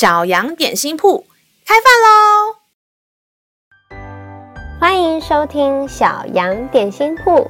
[0.00, 1.26] 小羊点心铺
[1.66, 2.56] 开饭喽！
[4.80, 7.46] 欢迎收听小羊点心铺。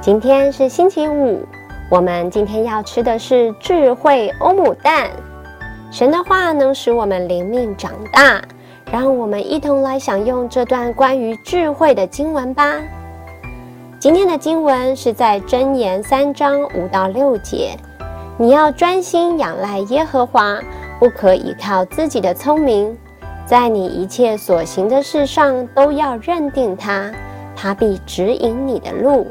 [0.00, 1.46] 今天是星期五，
[1.90, 5.10] 我们今天要吃的是智慧欧姆蛋。
[5.90, 8.40] 神的话能使我们灵命长大，
[8.90, 12.80] 让我们一同来享用这段关于智慧的经文吧。
[14.00, 17.76] 今天的经文是在箴言三章五到六节，
[18.38, 20.58] 你要专心仰赖耶和华。
[21.02, 22.96] 不可依靠自己的聪明，
[23.44, 27.10] 在你一切所行的事上都要认定他，
[27.56, 29.26] 他必指引你的路。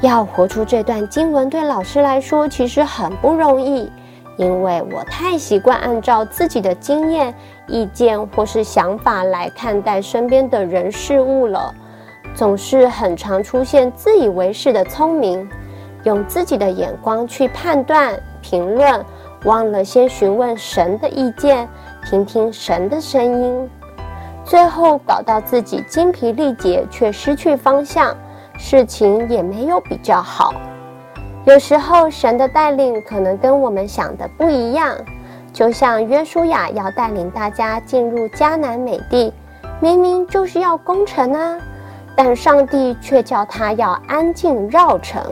[0.00, 3.92] 要活出这段经文，对老师来说其实很不容易，
[4.38, 7.34] 因为我太习惯按照自己的经验、
[7.66, 11.74] 意见或是想法来看待身边的人事物了，
[12.34, 15.46] 总是很常出现自以为是的聪明，
[16.04, 19.04] 用自己的眼光去判断、评论。
[19.44, 21.68] 忘了先询问神的意见，
[22.08, 23.70] 听听神的声音，
[24.44, 28.16] 最后搞到自己精疲力竭，却失去方向，
[28.58, 30.52] 事情也没有比较好。
[31.44, 34.94] 有时候神的带领可能跟我们想的不一样，
[35.52, 39.32] 就像约书亚要带领大家进入迦南美地，
[39.80, 41.56] 明明就是要攻城啊，
[42.16, 45.22] 但上帝却叫他要安静绕城，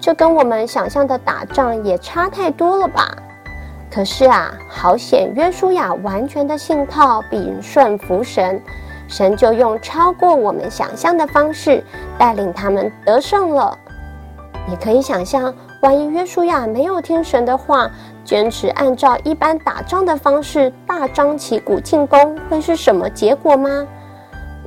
[0.00, 3.14] 这跟我们想象的打仗也差太多了吧？
[3.92, 5.30] 可是啊，好险！
[5.34, 8.58] 约书亚完全的信靠并顺服神，
[9.06, 11.84] 神就用超过我们想象的方式
[12.16, 13.76] 带领他们得胜了。
[14.66, 17.90] 你可以想象，万一约书亚没有听神的话，
[18.24, 23.86] 坚持按照一般打仗的方式大张旗鼓进攻，会是什么结果吗？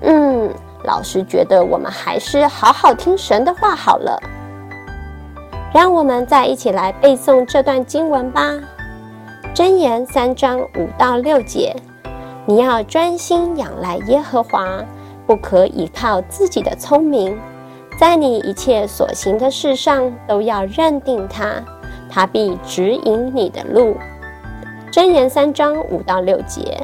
[0.01, 4.21] 嗯，老师觉得我们还是好好听神的话好了。
[5.73, 8.53] 让我们再一起来背诵这段经文吧。
[9.55, 11.73] 箴言三章五到六节，
[12.45, 14.83] 你要专心仰赖耶和华，
[15.25, 17.39] 不可倚靠自己的聪明，
[17.97, 21.63] 在你一切所行的事上都要认定他，
[22.09, 23.95] 他必指引你的路。
[24.91, 26.77] 箴言三章五到六节，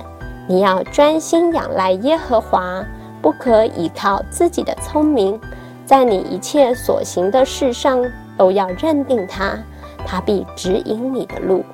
[0.47, 2.81] 你要专心仰赖耶和华，
[3.21, 5.37] 不可倚靠自己的聪明，
[5.85, 8.01] 在你一切所行的事上
[8.37, 9.59] 都要认定他，
[10.05, 11.65] 他必指引你的路。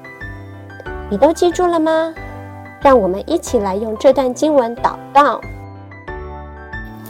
[1.09, 2.13] 你都记住了吗？
[2.81, 5.40] 让我们一起来用这段经文祷告。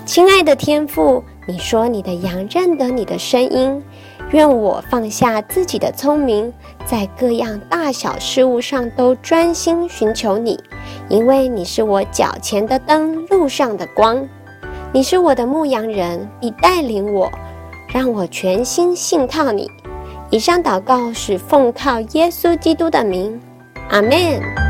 [0.05, 3.83] 亲爱的天父，你说你的羊认得你的声音，
[4.31, 6.53] 愿我放下自己的聪明，
[6.85, 10.57] 在各样大小事物上都专心寻求你，
[11.09, 14.25] 因为你是我脚前的灯，路上的光。
[14.93, 17.29] 你是我的牧羊人，你带领我，
[17.93, 19.69] 让我全心信靠你。
[20.29, 23.39] 以上祷告是奉靠耶稣基督的名。
[23.89, 24.66] 阿门。